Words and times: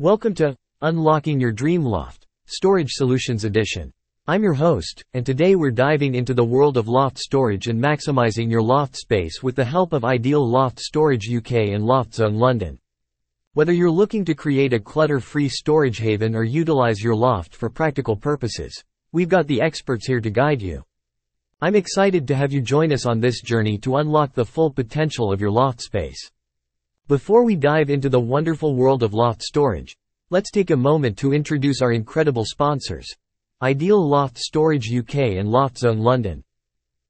Welcome 0.00 0.34
to 0.34 0.56
Unlocking 0.82 1.38
Your 1.38 1.52
Dream 1.52 1.84
Loft, 1.84 2.26
Storage 2.46 2.90
Solutions 2.90 3.44
Edition. 3.44 3.92
I'm 4.26 4.42
your 4.42 4.54
host, 4.54 5.04
and 5.14 5.24
today 5.24 5.54
we're 5.54 5.70
diving 5.70 6.16
into 6.16 6.34
the 6.34 6.42
world 6.42 6.76
of 6.76 6.88
loft 6.88 7.16
storage 7.16 7.68
and 7.68 7.80
maximizing 7.80 8.50
your 8.50 8.60
loft 8.60 8.96
space 8.96 9.40
with 9.40 9.54
the 9.54 9.64
help 9.64 9.92
of 9.92 10.04
Ideal 10.04 10.44
Loft 10.44 10.80
Storage 10.80 11.32
UK 11.32 11.52
and 11.70 11.84
LoftZone 11.84 12.34
London. 12.34 12.76
Whether 13.52 13.72
you're 13.72 13.88
looking 13.88 14.24
to 14.24 14.34
create 14.34 14.72
a 14.72 14.80
clutter-free 14.80 15.48
storage 15.48 15.98
haven 15.98 16.34
or 16.34 16.42
utilize 16.42 17.00
your 17.00 17.14
loft 17.14 17.54
for 17.54 17.70
practical 17.70 18.16
purposes, 18.16 18.82
we've 19.12 19.28
got 19.28 19.46
the 19.46 19.62
experts 19.62 20.08
here 20.08 20.20
to 20.20 20.28
guide 20.28 20.60
you. 20.60 20.82
I'm 21.60 21.76
excited 21.76 22.26
to 22.26 22.34
have 22.34 22.52
you 22.52 22.62
join 22.62 22.92
us 22.92 23.06
on 23.06 23.20
this 23.20 23.40
journey 23.42 23.78
to 23.78 23.98
unlock 23.98 24.34
the 24.34 24.44
full 24.44 24.72
potential 24.72 25.32
of 25.32 25.40
your 25.40 25.52
loft 25.52 25.80
space. 25.80 26.32
Before 27.06 27.44
we 27.44 27.54
dive 27.54 27.90
into 27.90 28.08
the 28.08 28.18
wonderful 28.18 28.74
world 28.74 29.02
of 29.02 29.12
loft 29.12 29.42
storage, 29.42 29.94
let's 30.30 30.50
take 30.50 30.70
a 30.70 30.76
moment 30.76 31.18
to 31.18 31.34
introduce 31.34 31.82
our 31.82 31.92
incredible 31.92 32.46
sponsors. 32.46 33.06
Ideal 33.60 34.02
Loft 34.08 34.38
Storage 34.38 34.90
UK 34.90 35.36
and 35.36 35.46
LoftZone 35.46 36.00
London. 36.00 36.42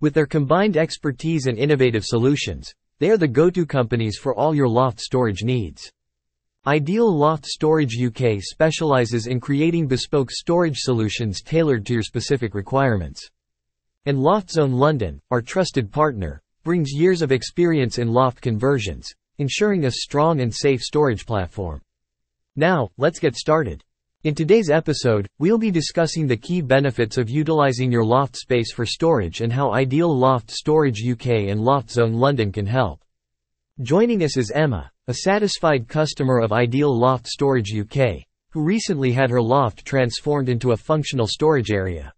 With 0.00 0.12
their 0.12 0.26
combined 0.26 0.76
expertise 0.76 1.46
and 1.46 1.56
innovative 1.56 2.04
solutions, 2.04 2.74
they 2.98 3.10
are 3.10 3.16
the 3.16 3.28
go-to 3.28 3.64
companies 3.64 4.18
for 4.18 4.34
all 4.34 4.56
your 4.56 4.66
loft 4.66 4.98
storage 4.98 5.44
needs. 5.44 5.88
Ideal 6.66 7.08
Loft 7.08 7.46
Storage 7.46 7.96
UK 7.96 8.40
specializes 8.40 9.28
in 9.28 9.38
creating 9.38 9.86
bespoke 9.86 10.32
storage 10.32 10.78
solutions 10.78 11.42
tailored 11.42 11.86
to 11.86 11.92
your 11.92 12.02
specific 12.02 12.56
requirements. 12.56 13.30
And 14.04 14.18
LoftZone 14.18 14.74
London, 14.74 15.20
our 15.30 15.40
trusted 15.40 15.92
partner, 15.92 16.42
brings 16.64 16.90
years 16.90 17.22
of 17.22 17.30
experience 17.30 17.98
in 17.98 18.08
loft 18.08 18.40
conversions, 18.40 19.14
ensuring 19.38 19.84
a 19.84 19.90
strong 19.90 20.40
and 20.40 20.54
safe 20.54 20.80
storage 20.80 21.26
platform. 21.26 21.80
Now, 22.56 22.90
let's 22.96 23.18
get 23.18 23.36
started. 23.36 23.82
In 24.24 24.34
today's 24.34 24.70
episode, 24.70 25.28
we'll 25.38 25.58
be 25.58 25.70
discussing 25.70 26.26
the 26.26 26.36
key 26.36 26.60
benefits 26.60 27.16
of 27.16 27.30
utilizing 27.30 27.92
your 27.92 28.04
loft 28.04 28.36
space 28.36 28.72
for 28.72 28.84
storage 28.84 29.40
and 29.40 29.52
how 29.52 29.72
Ideal 29.72 30.12
Loft 30.12 30.50
Storage 30.50 31.00
UK 31.06 31.48
and 31.48 31.60
LoftZone 31.60 32.14
London 32.14 32.50
can 32.50 32.66
help. 32.66 33.04
Joining 33.82 34.24
us 34.24 34.36
is 34.36 34.50
Emma, 34.50 34.90
a 35.06 35.14
satisfied 35.14 35.86
customer 35.86 36.40
of 36.40 36.52
Ideal 36.52 36.92
Loft 36.92 37.28
Storage 37.28 37.72
UK, 37.72 38.24
who 38.50 38.64
recently 38.64 39.12
had 39.12 39.30
her 39.30 39.40
loft 39.40 39.84
transformed 39.84 40.48
into 40.48 40.72
a 40.72 40.76
functional 40.76 41.26
storage 41.26 41.70
area. 41.70 42.12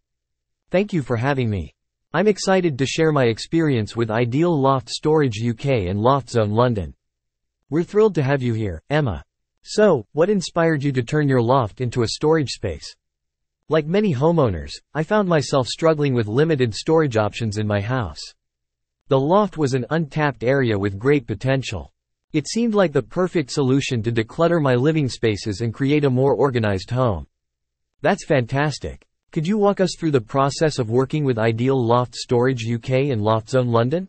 Thank 0.71 0.93
you 0.93 1.03
for 1.03 1.17
having 1.17 1.51
me. 1.51 1.75
I'm 2.15 2.29
excited 2.29 2.79
to 2.79 2.87
share 2.87 3.13
my 3.13 3.25
experience 3.25 3.97
with 3.97 4.11
Ideal 4.11 4.59
Loft 4.59 4.89
Storage 4.89 5.43
UK 5.47 5.89
and 5.89 5.99
LoftZone 5.99 6.53
London. 6.53 6.95
We're 7.71 7.83
thrilled 7.83 8.15
to 8.15 8.23
have 8.23 8.43
you 8.43 8.55
here, 8.55 8.81
Emma. 8.89 9.23
So, 9.63 10.07
what 10.13 10.31
inspired 10.31 10.83
you 10.83 10.91
to 10.93 11.03
turn 11.03 11.29
your 11.29 11.43
loft 11.43 11.83
into 11.83 12.03
a 12.03 12.09
storage 12.09 12.49
space? 12.49 12.97
Like 13.69 13.85
many 13.85 14.15
homeowners, 14.15 14.73
I 14.95 15.03
found 15.03 15.29
myself 15.29 15.69
struggling 15.69 16.15
with 16.15 16.29
limited 16.29 16.75
storage 16.75 17.19
options 17.19 17.59
in 17.59 17.67
my 17.67 17.83
house. 17.83 18.23
The 19.09 19.21
loft 19.21 19.59
was 19.59 19.75
an 19.75 19.85
untapped 19.91 20.45
area 20.45 20.79
with 20.79 20.99
great 20.99 21.27
potential. 21.27 21.93
It 22.33 22.49
seemed 22.49 22.75
like 22.75 22.95
the 22.95 23.03
perfect 23.03 23.51
solution 23.51 24.03
to 24.03 24.13
declutter 24.13 24.63
my 24.63 24.75
living 24.75 25.11
spaces 25.11 25.61
and 25.61 25.75
create 25.75 26.07
a 26.07 26.11
more 26.11 26.33
organized 26.33 26.89
home. 26.89 27.27
That's 28.01 28.25
fantastic. 28.25 29.07
Could 29.31 29.47
you 29.47 29.59
walk 29.59 29.81
us 29.81 29.95
through 29.99 30.13
the 30.13 30.23
process 30.23 30.79
of 30.79 30.89
working 30.89 31.23
with 31.23 31.39
Ideal 31.39 31.79
Loft 31.79 32.15
Storage 32.15 32.65
UK 32.67 33.11
and 33.11 33.21
LoftZone 33.21 33.69
London? 33.69 34.09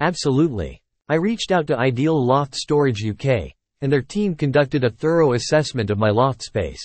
Absolutely. 0.00 0.81
I 1.12 1.16
reached 1.16 1.52
out 1.52 1.66
to 1.66 1.78
Ideal 1.78 2.18
Loft 2.18 2.54
Storage 2.54 3.04
UK, 3.06 3.52
and 3.82 3.92
their 3.92 4.00
team 4.00 4.34
conducted 4.34 4.82
a 4.82 4.88
thorough 4.88 5.34
assessment 5.34 5.90
of 5.90 5.98
my 5.98 6.08
loft 6.08 6.42
space. 6.42 6.80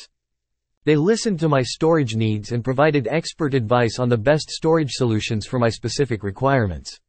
They 0.84 0.98
listened 0.98 1.40
to 1.40 1.48
my 1.48 1.62
storage 1.62 2.14
needs 2.14 2.52
and 2.52 2.62
provided 2.62 3.08
expert 3.10 3.54
advice 3.54 4.00
on 4.00 4.10
the 4.10 4.18
best 4.18 4.50
storage 4.50 4.92
solutions 4.92 5.46
for 5.46 5.60
my 5.60 5.70
specific 5.70 6.24
requirements. 6.24 7.00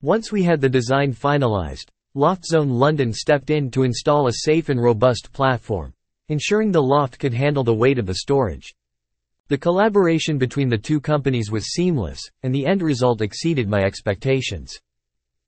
Once 0.00 0.30
we 0.30 0.44
had 0.44 0.60
the 0.60 0.68
design 0.68 1.12
finalized, 1.12 1.88
LoftZone 2.14 2.70
London 2.70 3.12
stepped 3.12 3.50
in 3.50 3.68
to 3.72 3.82
install 3.82 4.28
a 4.28 4.32
safe 4.32 4.68
and 4.68 4.80
robust 4.80 5.32
platform, 5.32 5.92
ensuring 6.28 6.70
the 6.70 6.80
loft 6.80 7.18
could 7.18 7.34
handle 7.34 7.64
the 7.64 7.74
weight 7.74 7.98
of 7.98 8.06
the 8.06 8.14
storage. 8.14 8.72
The 9.48 9.58
collaboration 9.58 10.38
between 10.38 10.68
the 10.68 10.78
two 10.78 11.00
companies 11.00 11.50
was 11.50 11.72
seamless, 11.72 12.20
and 12.44 12.54
the 12.54 12.64
end 12.64 12.80
result 12.80 13.22
exceeded 13.22 13.68
my 13.68 13.82
expectations. 13.82 14.78